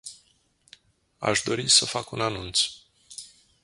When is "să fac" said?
1.69-2.11